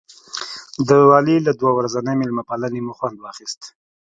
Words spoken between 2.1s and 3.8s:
مېلمه پالنې مو خوند واخیست.